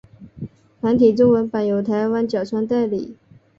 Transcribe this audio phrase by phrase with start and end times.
[0.81, 3.15] 繁体中文版由台湾角川代理。